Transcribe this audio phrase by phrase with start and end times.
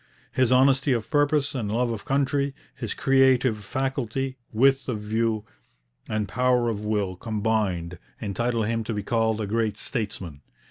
[0.31, 5.45] His honesty of purpose and love of country, his creative faculty, width of view,
[6.09, 10.41] and power of will combined, entitle him to be called a great statesman.